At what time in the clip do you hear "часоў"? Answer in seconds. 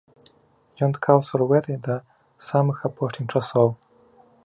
3.37-3.67